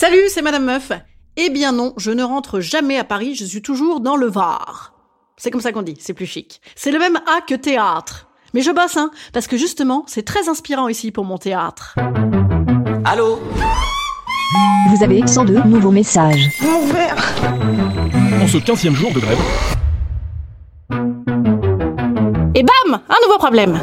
Salut, 0.00 0.28
c'est 0.28 0.42
Madame 0.42 0.64
Meuf. 0.64 0.92
Eh 1.36 1.50
bien 1.50 1.72
non, 1.72 1.92
je 1.96 2.12
ne 2.12 2.22
rentre 2.22 2.60
jamais 2.60 2.96
à 2.98 3.02
Paris, 3.02 3.34
je 3.34 3.44
suis 3.44 3.62
toujours 3.62 3.98
dans 3.98 4.14
le 4.14 4.28
Var. 4.28 4.92
C'est 5.36 5.50
comme 5.50 5.60
ça 5.60 5.72
qu'on 5.72 5.82
dit, 5.82 5.96
c'est 5.98 6.14
plus 6.14 6.24
chic. 6.24 6.60
C'est 6.76 6.92
le 6.92 7.00
même 7.00 7.16
A 7.16 7.40
que 7.40 7.56
théâtre. 7.56 8.28
Mais 8.54 8.60
je 8.60 8.70
bosse, 8.70 8.96
hein, 8.96 9.10
parce 9.32 9.48
que 9.48 9.56
justement, 9.56 10.04
c'est 10.06 10.22
très 10.22 10.48
inspirant 10.48 10.86
ici 10.86 11.10
pour 11.10 11.24
mon 11.24 11.36
théâtre. 11.36 11.96
Allô 13.04 13.40
Vous 14.90 15.02
avez 15.02 15.26
102 15.26 15.64
nouveaux 15.64 15.90
messages. 15.90 16.48
En 18.40 18.46
ce 18.46 18.58
15 18.58 18.92
jour 18.92 19.12
de 19.12 19.18
grève, 19.18 19.38
Et 22.54 22.62
bam 22.62 23.00
Un 23.08 23.26
nouveau 23.26 23.38
problème 23.38 23.80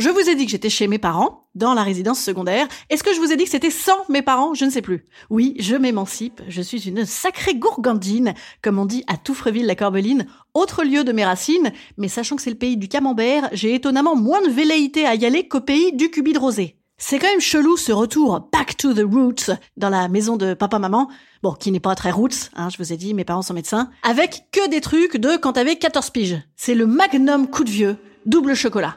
Je 0.00 0.08
vous 0.08 0.30
ai 0.30 0.34
dit 0.34 0.46
que 0.46 0.50
j'étais 0.50 0.70
chez 0.70 0.86
mes 0.86 0.96
parents, 0.96 1.44
dans 1.54 1.74
la 1.74 1.82
résidence 1.82 2.20
secondaire. 2.20 2.66
Est-ce 2.88 3.02
que 3.02 3.12
je 3.12 3.20
vous 3.20 3.32
ai 3.32 3.36
dit 3.36 3.44
que 3.44 3.50
c'était 3.50 3.68
sans 3.68 4.08
mes 4.08 4.22
parents? 4.22 4.54
Je 4.54 4.64
ne 4.64 4.70
sais 4.70 4.80
plus. 4.80 5.04
Oui, 5.28 5.54
je 5.58 5.76
m'émancipe. 5.76 6.40
Je 6.48 6.62
suis 6.62 6.88
une 6.88 7.04
sacrée 7.04 7.54
gourgandine, 7.54 8.32
comme 8.62 8.78
on 8.78 8.86
dit 8.86 9.04
à 9.08 9.18
Touffreville-la-Corbeline, 9.18 10.24
autre 10.54 10.84
lieu 10.84 11.04
de 11.04 11.12
mes 11.12 11.26
racines. 11.26 11.70
Mais 11.98 12.08
sachant 12.08 12.36
que 12.36 12.40
c'est 12.40 12.48
le 12.48 12.56
pays 12.56 12.78
du 12.78 12.88
camembert, 12.88 13.50
j'ai 13.52 13.74
étonnamment 13.74 14.16
moins 14.16 14.40
de 14.40 14.48
velléité 14.48 15.04
à 15.04 15.16
y 15.16 15.26
aller 15.26 15.46
qu'au 15.48 15.60
pays 15.60 15.92
du 15.92 16.10
cubi 16.10 16.32
de 16.32 16.38
rosé. 16.38 16.78
C'est 16.96 17.18
quand 17.18 17.28
même 17.28 17.40
chelou 17.40 17.76
ce 17.76 17.92
retour 17.92 18.48
back 18.50 18.78
to 18.78 18.94
the 18.94 19.04
roots 19.04 19.50
dans 19.76 19.90
la 19.90 20.08
maison 20.08 20.38
de 20.38 20.54
papa-maman. 20.54 21.10
Bon, 21.42 21.52
qui 21.52 21.72
n'est 21.72 21.78
pas 21.78 21.94
très 21.94 22.10
roots, 22.10 22.48
hein, 22.56 22.70
je 22.70 22.78
vous 22.78 22.94
ai 22.94 22.96
dit, 22.96 23.12
mes 23.12 23.24
parents 23.24 23.42
sont 23.42 23.52
médecins. 23.52 23.90
Avec 24.02 24.44
que 24.50 24.66
des 24.70 24.80
trucs 24.80 25.18
de 25.18 25.36
quand 25.36 25.52
t'avais 25.52 25.76
14 25.76 26.08
piges. 26.08 26.38
C'est 26.56 26.74
le 26.74 26.86
magnum 26.86 27.50
coup 27.50 27.64
de 27.64 27.70
vieux, 27.70 27.98
double 28.24 28.54
chocolat. 28.54 28.96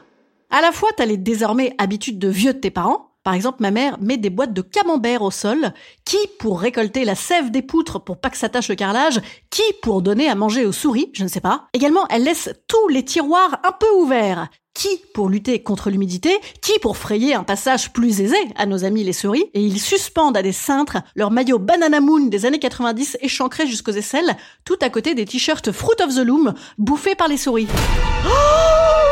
À 0.56 0.60
la 0.60 0.70
fois, 0.70 0.90
t'as 0.96 1.04
les 1.04 1.16
désormais 1.16 1.74
habitudes 1.78 2.20
de 2.20 2.28
vieux 2.28 2.52
de 2.52 2.60
tes 2.60 2.70
parents. 2.70 3.10
Par 3.24 3.34
exemple, 3.34 3.56
ma 3.58 3.72
mère 3.72 3.98
met 4.00 4.18
des 4.18 4.30
boîtes 4.30 4.52
de 4.52 4.62
camembert 4.62 5.22
au 5.22 5.32
sol. 5.32 5.72
Qui 6.04 6.16
pour 6.38 6.60
récolter 6.60 7.04
la 7.04 7.16
sève 7.16 7.50
des 7.50 7.60
poutres 7.60 7.98
pour 7.98 8.20
pas 8.20 8.30
que 8.30 8.36
ça 8.36 8.46
le 8.68 8.74
carrelage? 8.76 9.20
Qui 9.50 9.64
pour 9.82 10.00
donner 10.00 10.28
à 10.28 10.36
manger 10.36 10.64
aux 10.64 10.70
souris? 10.70 11.10
Je 11.12 11.24
ne 11.24 11.28
sais 11.28 11.40
pas. 11.40 11.66
Également, 11.72 12.06
elle 12.08 12.22
laisse 12.22 12.50
tous 12.68 12.86
les 12.86 13.04
tiroirs 13.04 13.58
un 13.64 13.72
peu 13.72 13.90
ouverts. 13.96 14.46
Qui 14.74 15.02
pour 15.12 15.28
lutter 15.28 15.60
contre 15.60 15.90
l'humidité? 15.90 16.38
Qui 16.62 16.78
pour 16.78 16.98
frayer 16.98 17.34
un 17.34 17.42
passage 17.42 17.92
plus 17.92 18.20
aisé 18.20 18.38
à 18.54 18.66
nos 18.66 18.84
amis 18.84 19.02
les 19.02 19.12
souris? 19.12 19.50
Et 19.54 19.60
ils 19.60 19.80
suspendent 19.80 20.36
à 20.36 20.42
des 20.42 20.52
cintres 20.52 20.98
leur 21.16 21.32
maillot 21.32 21.58
Banana 21.58 21.98
Moon 21.98 22.26
des 22.26 22.46
années 22.46 22.60
90 22.60 23.18
échancré 23.22 23.66
jusqu'aux 23.66 23.90
aisselles, 23.90 24.36
tout 24.64 24.78
à 24.82 24.88
côté 24.88 25.16
des 25.16 25.24
t-shirts 25.24 25.72
Fruit 25.72 26.00
of 26.00 26.14
the 26.14 26.24
Loom 26.24 26.54
bouffés 26.78 27.16
par 27.16 27.26
les 27.26 27.38
souris. 27.38 27.66
Oh 28.24 29.03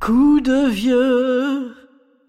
Coup 0.00 0.40
de 0.40 0.66
vieux. 0.70 1.79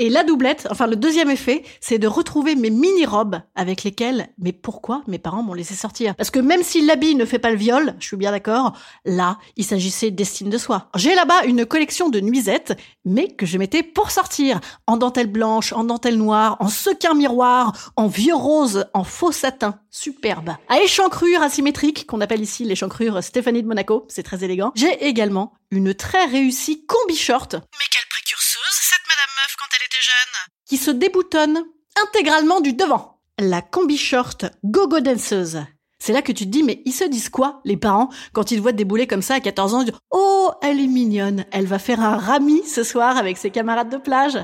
Et 0.01 0.09
la 0.09 0.23
doublette, 0.23 0.67
enfin 0.71 0.87
le 0.87 0.95
deuxième 0.95 1.29
effet, 1.29 1.61
c'est 1.79 1.99
de 1.99 2.07
retrouver 2.07 2.55
mes 2.55 2.71
mini-robes 2.71 3.39
avec 3.53 3.83
lesquelles, 3.83 4.29
mais 4.39 4.51
pourquoi 4.51 5.03
mes 5.05 5.19
parents 5.19 5.43
m'ont 5.43 5.53
laissé 5.53 5.75
sortir 5.75 6.15
Parce 6.15 6.31
que 6.31 6.39
même 6.39 6.63
si 6.63 6.83
l'habit 6.83 7.13
ne 7.13 7.23
fait 7.23 7.37
pas 7.37 7.51
le 7.51 7.55
viol, 7.55 7.93
je 7.99 8.07
suis 8.07 8.17
bien 8.17 8.31
d'accord, 8.31 8.75
là, 9.05 9.37
il 9.57 9.63
s'agissait 9.63 10.09
d'estime 10.09 10.49
de 10.49 10.57
soi. 10.57 10.89
J'ai 10.95 11.13
là-bas 11.13 11.43
une 11.45 11.67
collection 11.67 12.09
de 12.09 12.19
nuisettes, 12.19 12.75
mais 13.05 13.27
que 13.27 13.45
je 13.45 13.59
mettais 13.59 13.83
pour 13.83 14.09
sortir, 14.09 14.59
en 14.87 14.97
dentelle 14.97 15.27
blanche, 15.27 15.71
en 15.71 15.83
dentelle 15.83 16.17
noire, 16.17 16.57
en 16.61 16.67
sequin 16.67 17.13
miroir, 17.13 17.91
en 17.95 18.07
vieux 18.07 18.33
rose, 18.33 18.87
en 18.95 19.03
faux 19.03 19.31
satin, 19.31 19.79
superbe. 19.91 20.55
À 20.67 20.79
échancrure 20.79 21.43
asymétrique, 21.43 22.07
qu'on 22.07 22.21
appelle 22.21 22.41
ici 22.41 22.65
l'échancrure 22.65 23.23
Stéphanie 23.23 23.61
de 23.61 23.67
Monaco, 23.67 24.07
c'est 24.09 24.23
très 24.23 24.43
élégant. 24.43 24.71
J'ai 24.73 25.05
également 25.05 25.53
une 25.71 25.93
très 25.93 26.25
réussie 26.25 26.85
combi 26.85 27.15
short. 27.15 27.53
Mais 27.53 27.87
quelle 27.91 28.07
précurseuse, 28.09 28.59
cette 28.71 29.07
Madame 29.07 29.35
Meuf 29.37 29.55
quand 29.57 29.71
elle 29.75 29.85
était 29.85 30.03
jeune 30.03 30.60
Qui 30.71 30.77
se 30.77 30.89
déboutonne 30.89 31.65
intégralement 32.01 32.61
du 32.61 32.71
devant. 32.71 33.17
La 33.37 33.61
combi 33.61 33.97
short 33.97 34.45
gogo 34.63 35.01
danseuse. 35.01 35.59
C'est 35.99 36.13
là 36.13 36.21
que 36.21 36.31
tu 36.31 36.45
te 36.45 36.49
dis, 36.49 36.63
mais 36.63 36.81
ils 36.85 36.93
se 36.93 37.03
disent 37.03 37.27
quoi, 37.27 37.59
les 37.65 37.75
parents, 37.75 38.07
quand 38.31 38.51
ils 38.51 38.61
voient 38.61 38.71
débouler 38.71 39.05
comme 39.05 39.21
ça 39.21 39.33
à 39.33 39.41
14 39.41 39.73
ans, 39.73 39.83
oh, 40.11 40.49
elle 40.61 40.79
est 40.79 40.87
mignonne, 40.87 41.43
elle 41.51 41.65
va 41.65 41.77
faire 41.77 41.99
un 41.99 42.15
rami 42.15 42.63
ce 42.65 42.85
soir 42.85 43.17
avec 43.17 43.37
ses 43.37 43.49
camarades 43.49 43.91
de 43.91 43.97
plage. 43.97 44.39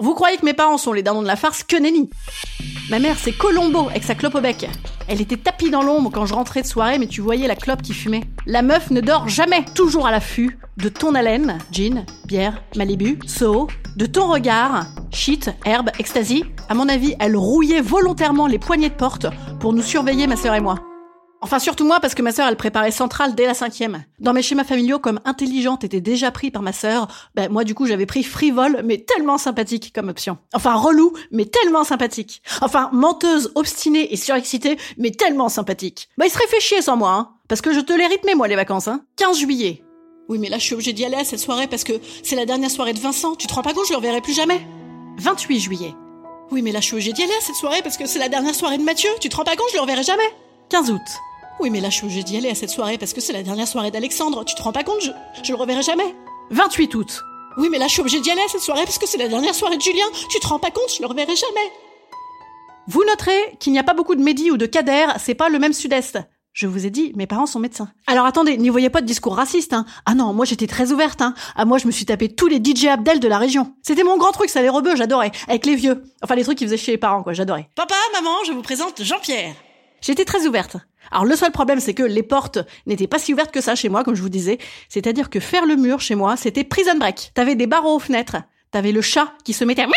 Vous 0.00 0.14
croyez 0.14 0.36
que 0.36 0.44
mes 0.44 0.52
parents 0.52 0.78
sont 0.78 0.92
les 0.92 1.04
dindons 1.04 1.22
de 1.22 1.28
la 1.28 1.36
farce 1.36 1.62
Que 1.62 1.76
nenni 1.76 2.10
Ma 2.90 2.98
mère, 2.98 3.18
c'est 3.20 3.30
Colombo 3.30 3.88
avec 3.88 4.02
sa 4.02 4.16
clope 4.16 4.34
au 4.34 4.40
bec. 4.40 4.68
Elle 5.06 5.20
était 5.20 5.36
tapie 5.36 5.70
dans 5.70 5.82
l'ombre 5.82 6.10
quand 6.12 6.26
je 6.26 6.34
rentrais 6.34 6.62
de 6.62 6.66
soirée, 6.66 6.98
mais 6.98 7.06
tu 7.06 7.20
voyais 7.20 7.46
la 7.46 7.54
clope 7.54 7.82
qui 7.82 7.94
fumait. 7.94 8.24
La 8.46 8.62
meuf 8.62 8.90
ne 8.90 9.00
dort 9.00 9.28
jamais, 9.28 9.64
toujours 9.76 10.08
à 10.08 10.10
l'affût 10.10 10.58
de 10.78 10.88
ton 10.88 11.14
haleine, 11.14 11.58
gin, 11.70 12.04
bière, 12.26 12.62
Malibu, 12.76 13.18
Soho, 13.26 13.68
de 13.98 14.06
ton 14.06 14.28
regard, 14.28 14.86
shit, 15.10 15.50
herbe, 15.66 15.90
ecstasy. 15.98 16.44
À 16.68 16.74
mon 16.74 16.88
avis, 16.88 17.16
elle 17.18 17.36
rouillait 17.36 17.80
volontairement 17.80 18.46
les 18.46 18.60
poignées 18.60 18.90
de 18.90 18.94
porte 18.94 19.26
pour 19.58 19.72
nous 19.72 19.82
surveiller, 19.82 20.28
ma 20.28 20.36
sœur 20.36 20.54
et 20.54 20.60
moi. 20.60 20.76
Enfin, 21.40 21.58
surtout 21.58 21.84
moi, 21.84 21.98
parce 21.98 22.14
que 22.14 22.22
ma 22.22 22.30
sœur, 22.30 22.46
elle 22.46 22.56
préparait 22.56 22.92
centrale 22.92 23.34
dès 23.34 23.46
la 23.46 23.54
cinquième. 23.54 24.04
Dans 24.20 24.32
mes 24.32 24.42
schémas 24.42 24.62
familiaux, 24.62 25.00
comme 25.00 25.18
intelligente 25.24 25.82
était 25.82 26.00
déjà 26.00 26.30
pris 26.30 26.52
par 26.52 26.62
ma 26.62 26.72
sœur, 26.72 27.08
ben, 27.34 27.50
moi, 27.50 27.64
du 27.64 27.74
coup, 27.74 27.86
j'avais 27.86 28.06
pris 28.06 28.22
frivole, 28.22 28.82
mais 28.84 28.98
tellement 28.98 29.36
sympathique 29.36 29.92
comme 29.92 30.10
option. 30.10 30.38
Enfin, 30.54 30.74
relou, 30.74 31.12
mais 31.32 31.46
tellement 31.46 31.82
sympathique. 31.82 32.40
Enfin, 32.60 32.90
menteuse, 32.92 33.50
obstinée 33.56 34.12
et 34.12 34.16
surexcitée, 34.16 34.78
mais 34.96 35.10
tellement 35.10 35.48
sympathique. 35.48 36.08
Bah, 36.18 36.26
il 36.26 36.30
serait 36.30 36.46
fait 36.46 36.60
chier 36.60 36.82
sans 36.82 36.96
moi, 36.96 37.12
hein. 37.14 37.30
Parce 37.48 37.62
que 37.62 37.72
je 37.72 37.80
te 37.80 37.92
l'ai 37.92 38.06
rythmé, 38.06 38.36
moi, 38.36 38.46
les 38.46 38.56
vacances, 38.56 38.86
hein. 38.86 39.02
15 39.16 39.38
juillet. 39.38 39.82
Oui, 40.28 40.38
mais 40.38 40.50
là, 40.50 40.58
je 40.58 40.64
suis 40.64 40.74
obligée 40.74 40.92
d'y 40.92 41.06
aller 41.06 41.16
à 41.16 41.24
cette 41.24 41.40
soirée 41.40 41.66
parce 41.66 41.84
que 41.84 41.94
c'est 42.22 42.36
la 42.36 42.44
dernière 42.44 42.70
soirée 42.70 42.92
de 42.92 43.00
Vincent. 43.00 43.34
Tu 43.34 43.46
te 43.46 43.54
rends 43.54 43.62
pas 43.62 43.72
compte, 43.72 43.86
je 43.86 43.92
le 43.92 43.96
reverrai 43.96 44.20
plus 44.20 44.34
jamais. 44.34 44.60
28 45.18 45.58
juillet. 45.58 45.94
Oui, 46.50 46.60
mais 46.60 46.70
là, 46.70 46.80
je 46.80 46.84
suis 46.84 46.94
obligée 46.94 47.12
d'y 47.14 47.22
aller 47.22 47.32
à 47.32 47.40
cette 47.40 47.54
soirée 47.56 47.80
parce 47.82 47.96
que 47.96 48.06
c'est 48.06 48.18
la 48.18 48.28
dernière 48.28 48.54
soirée 48.54 48.76
de 48.76 48.82
Mathieu. 48.82 49.08
Tu 49.20 49.30
te 49.30 49.36
rends 49.36 49.44
pas 49.44 49.56
compte, 49.56 49.68
je 49.70 49.76
le 49.76 49.80
reverrai 49.80 50.02
jamais. 50.02 50.30
15 50.68 50.90
août. 50.90 51.00
Oui, 51.60 51.70
mais 51.70 51.80
là, 51.80 51.88
je 51.88 51.94
suis 51.96 52.04
obligée 52.04 52.22
d'y 52.22 52.36
aller 52.36 52.50
à 52.50 52.54
cette 52.54 52.70
soirée 52.70 52.98
parce 52.98 53.14
que 53.14 53.22
c'est 53.22 53.32
la 53.32 53.42
dernière 53.42 53.66
soirée 53.66 53.90
d'Alexandre. 53.90 54.44
Tu 54.44 54.54
te 54.54 54.62
rends 54.62 54.72
pas 54.72 54.84
compte, 54.84 55.00
je, 55.00 55.10
je 55.42 55.50
le 55.50 55.58
reverrai 55.58 55.82
jamais. 55.82 56.14
28 56.50 56.94
août. 56.94 57.22
Oui, 57.56 57.68
mais 57.70 57.78
là, 57.78 57.86
je 57.86 57.92
suis 57.92 58.00
obligée 58.00 58.20
d'y 58.20 58.30
aller 58.30 58.42
à 58.42 58.48
cette 58.48 58.60
soirée 58.60 58.84
parce 58.84 58.98
que 58.98 59.06
c'est 59.06 59.18
la 59.18 59.28
dernière 59.28 59.54
soirée 59.54 59.78
de 59.78 59.82
Julien. 59.82 60.06
Tu 60.30 60.38
te 60.40 60.46
rends 60.46 60.58
pas 60.58 60.70
compte, 60.70 60.92
je 60.94 61.00
le 61.00 61.08
reverrai 61.08 61.34
jamais. 61.36 61.72
Vous 62.86 63.02
noterez 63.04 63.56
qu'il 63.60 63.72
n'y 63.72 63.78
a 63.78 63.82
pas 63.82 63.94
beaucoup 63.94 64.14
de 64.14 64.22
Mehdi 64.22 64.50
ou 64.50 64.56
de 64.58 64.66
Kader, 64.66 65.06
c'est 65.18 65.34
pas 65.34 65.48
le 65.48 65.58
même 65.58 65.72
sud-est. 65.72 66.18
Je 66.52 66.66
vous 66.66 66.86
ai 66.86 66.90
dit, 66.90 67.12
mes 67.14 67.26
parents 67.26 67.46
sont 67.46 67.60
médecins. 67.60 67.88
Alors 68.06 68.26
attendez, 68.26 68.56
n'y 68.56 68.68
voyez 68.68 68.90
pas 68.90 69.00
de 69.00 69.06
discours 69.06 69.36
raciste, 69.36 69.72
hein. 69.72 69.84
Ah 70.06 70.14
non, 70.14 70.32
moi 70.32 70.44
j'étais 70.44 70.66
très 70.66 70.90
ouverte, 70.90 71.22
hein. 71.22 71.34
Ah 71.54 71.64
moi 71.64 71.78
je 71.78 71.86
me 71.86 71.92
suis 71.92 72.04
tapé 72.04 72.28
tous 72.34 72.48
les 72.48 72.56
DJ 72.56 72.86
Abdel 72.86 73.20
de 73.20 73.28
la 73.28 73.38
région. 73.38 73.74
C'était 73.82 74.02
mon 74.02 74.16
grand 74.16 74.32
truc, 74.32 74.50
ça 74.50 74.60
les 74.60 74.68
rebeux, 74.68 74.96
j'adorais. 74.96 75.30
Avec 75.46 75.66
les 75.66 75.76
vieux. 75.76 76.02
Enfin 76.22 76.34
les 76.34 76.42
trucs 76.42 76.58
qu'ils 76.58 76.66
faisaient 76.66 76.76
chez 76.76 76.92
les 76.92 76.98
parents, 76.98 77.22
quoi, 77.22 77.32
j'adorais. 77.32 77.68
Papa, 77.76 77.94
maman, 78.14 78.34
je 78.46 78.52
vous 78.52 78.62
présente 78.62 79.02
Jean-Pierre. 79.02 79.54
J'étais 80.00 80.24
très 80.24 80.46
ouverte. 80.46 80.76
Alors 81.10 81.24
le 81.24 81.36
seul 81.36 81.52
problème, 81.52 81.80
c'est 81.80 81.94
que 81.94 82.02
les 82.02 82.22
portes 82.22 82.58
n'étaient 82.86 83.06
pas 83.06 83.18
si 83.18 83.32
ouvertes 83.32 83.52
que 83.52 83.60
ça 83.60 83.74
chez 83.74 83.88
moi, 83.88 84.02
comme 84.04 84.14
je 84.14 84.22
vous 84.22 84.28
disais. 84.28 84.58
C'est-à-dire 84.88 85.30
que 85.30 85.40
faire 85.40 85.64
le 85.64 85.76
mur 85.76 86.00
chez 86.00 86.14
moi, 86.16 86.36
c'était 86.36 86.64
prison 86.64 86.96
break. 86.98 87.30
T'avais 87.34 87.54
des 87.54 87.66
barreaux 87.66 87.96
aux 87.96 88.00
fenêtres. 88.00 88.36
T'avais 88.70 88.92
le 88.92 89.00
chat 89.00 89.32
qui 89.44 89.54
se 89.54 89.64
mettait 89.64 89.86
miaou, 89.86 89.92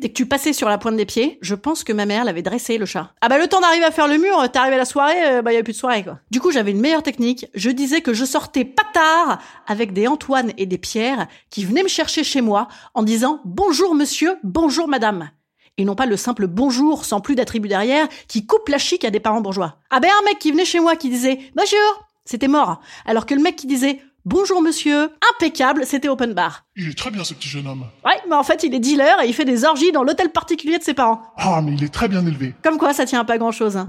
Dès 0.00 0.08
que 0.08 0.14
tu 0.14 0.24
passais 0.24 0.54
sur 0.54 0.70
la 0.70 0.78
pointe 0.78 0.96
des 0.96 1.04
pieds, 1.04 1.36
je 1.42 1.54
pense 1.54 1.84
que 1.84 1.92
ma 1.92 2.06
mère 2.06 2.24
l'avait 2.24 2.40
dressé 2.40 2.78
le 2.78 2.86
chat. 2.86 3.12
Ah 3.20 3.28
bah 3.28 3.36
le 3.36 3.48
temps 3.48 3.60
d'arriver 3.60 3.84
à 3.84 3.90
faire 3.90 4.08
le 4.08 4.16
mur, 4.16 4.50
t'arrives 4.50 4.72
à 4.72 4.78
la 4.78 4.86
soirée, 4.86 5.26
euh, 5.26 5.42
bah 5.42 5.52
y 5.52 5.58
a 5.58 5.62
plus 5.62 5.74
de 5.74 5.78
soirée 5.78 6.02
quoi. 6.02 6.20
Du 6.30 6.40
coup 6.40 6.50
j'avais 6.50 6.70
une 6.70 6.80
meilleure 6.80 7.02
technique, 7.02 7.48
je 7.52 7.68
disais 7.68 8.00
que 8.00 8.14
je 8.14 8.24
sortais 8.24 8.64
pas 8.64 8.86
tard 8.94 9.42
avec 9.66 9.92
des 9.92 10.08
Antoine 10.08 10.52
et 10.56 10.64
des 10.64 10.78
Pierre 10.78 11.28
qui 11.50 11.66
venaient 11.66 11.82
me 11.82 11.88
chercher 11.88 12.24
chez 12.24 12.40
moi 12.40 12.68
en 12.94 13.02
disant 13.02 13.42
bonjour 13.44 13.94
monsieur, 13.94 14.38
bonjour 14.42 14.88
madame. 14.88 15.28
Et 15.76 15.84
non 15.84 15.94
pas 15.94 16.06
le 16.06 16.16
simple 16.16 16.46
bonjour 16.46 17.04
sans 17.04 17.20
plus 17.20 17.34
d'attributs 17.34 17.68
derrière 17.68 18.08
qui 18.26 18.46
coupe 18.46 18.70
la 18.70 18.78
chic 18.78 19.04
à 19.04 19.10
des 19.10 19.20
parents 19.20 19.42
bourgeois. 19.42 19.76
Ah 19.90 20.00
ben 20.00 20.08
un 20.18 20.24
mec 20.24 20.38
qui 20.38 20.50
venait 20.50 20.64
chez 20.64 20.80
moi 20.80 20.96
qui 20.96 21.10
disait 21.10 21.40
bonjour, 21.54 22.08
c'était 22.24 22.48
mort. 22.48 22.80
Alors 23.04 23.26
que 23.26 23.34
le 23.34 23.42
mec 23.42 23.56
qui 23.56 23.66
disait 23.66 24.00
Bonjour 24.26 24.60
monsieur, 24.60 25.08
impeccable, 25.34 25.86
c'était 25.86 26.08
open 26.10 26.34
bar. 26.34 26.66
Il 26.76 26.90
est 26.90 26.98
très 26.98 27.10
bien 27.10 27.24
ce 27.24 27.32
petit 27.32 27.48
jeune 27.48 27.66
homme. 27.66 27.86
Ouais, 28.04 28.20
mais 28.28 28.34
en 28.34 28.42
fait 28.42 28.62
il 28.62 28.74
est 28.74 28.78
dealer 28.78 29.22
et 29.22 29.26
il 29.26 29.32
fait 29.32 29.46
des 29.46 29.64
orgies 29.64 29.92
dans 29.92 30.02
l'hôtel 30.02 30.28
particulier 30.28 30.76
de 30.76 30.82
ses 30.82 30.92
parents. 30.92 31.22
Ah, 31.38 31.62
mais 31.64 31.72
il 31.72 31.82
est 31.82 31.88
très 31.88 32.06
bien 32.06 32.26
élevé. 32.26 32.54
Comme 32.62 32.76
quoi 32.76 32.92
ça 32.92 33.06
tient 33.06 33.20
à 33.20 33.24
pas 33.24 33.38
grand 33.38 33.50
chose. 33.50 33.78
Hein. 33.78 33.86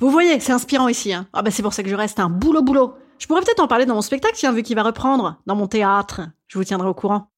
Vous 0.00 0.10
voyez, 0.10 0.40
c'est 0.40 0.50
inspirant 0.50 0.88
ici. 0.88 1.12
Hein. 1.12 1.28
Ah 1.32 1.42
bah 1.42 1.52
c'est 1.52 1.62
pour 1.62 1.72
ça 1.72 1.84
que 1.84 1.88
je 1.88 1.94
reste 1.94 2.18
un 2.18 2.30
boulot 2.30 2.62
boulot. 2.62 2.94
Je 3.20 3.28
pourrais 3.28 3.42
peut-être 3.42 3.60
en 3.60 3.68
parler 3.68 3.86
dans 3.86 3.94
mon 3.94 4.02
spectacle, 4.02 4.34
tiens, 4.36 4.50
vu 4.50 4.64
qu'il 4.64 4.74
va 4.74 4.82
reprendre, 4.82 5.36
dans 5.46 5.54
mon 5.54 5.68
théâtre. 5.68 6.22
Je 6.48 6.58
vous 6.58 6.64
tiendrai 6.64 6.88
au 6.88 6.94
courant. 6.94 7.28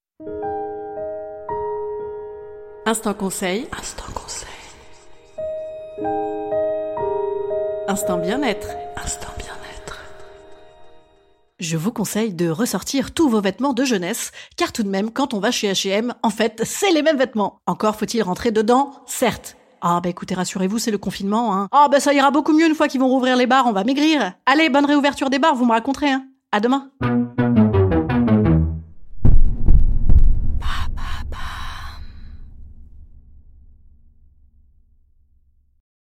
Instant 2.87 3.13
conseil. 3.13 3.67
Instant 3.79 4.11
conseil. 4.15 4.49
Instant 7.87 8.17
bien-être. 8.17 8.69
Instant 8.97 9.27
bien-être. 9.37 9.44
Je 11.67 11.77
vous 11.77 11.91
conseille 11.91 12.31
de 12.31 12.47
ressortir 12.47 13.11
tous 13.11 13.27
vos 13.27 13.41
vêtements 13.41 13.73
de 13.73 13.83
jeunesse, 13.83 14.31
car 14.55 14.71
tout 14.71 14.83
de 14.83 14.87
même, 14.87 15.09
quand 15.09 15.33
on 15.33 15.39
va 15.39 15.49
chez 15.49 15.71
H&M, 15.71 16.13
en 16.21 16.29
fait, 16.29 16.61
c'est 16.63 16.91
les 16.91 17.01
mêmes 17.01 17.17
vêtements. 17.17 17.57
Encore 17.65 17.95
faut-il 17.95 18.21
rentrer 18.21 18.51
dedans, 18.51 18.91
certes. 19.07 19.57
Ah 19.81 19.99
bah 19.99 20.09
écoutez, 20.09 20.35
rassurez-vous, 20.35 20.77
c'est 20.77 20.91
le 20.91 20.99
confinement, 20.99 21.55
hein. 21.55 21.67
Ah 21.71 21.87
bah 21.91 21.99
ça 21.99 22.13
ira 22.13 22.29
beaucoup 22.29 22.53
mieux 22.53 22.67
une 22.67 22.75
fois 22.75 22.87
qu'ils 22.87 22.99
vont 22.99 23.07
rouvrir 23.07 23.35
les 23.35 23.47
bars, 23.47 23.65
on 23.65 23.71
va 23.71 23.83
maigrir. 23.83 24.33
Allez, 24.45 24.69
bonne 24.69 24.85
réouverture 24.85 25.31
des 25.31 25.39
bars, 25.39 25.55
vous 25.55 25.65
me 25.65 25.71
raconterez, 25.71 26.11
hein. 26.11 26.27
À 26.51 26.59
demain. 26.59 26.91